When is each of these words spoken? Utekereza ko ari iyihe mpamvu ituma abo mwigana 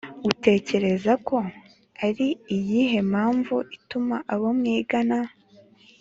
Utekereza 0.29 1.13
ko 1.27 1.37
ari 2.07 2.27
iyihe 2.55 2.99
mpamvu 3.11 3.55
ituma 3.77 4.15
abo 4.33 4.47
mwigana 4.59 5.19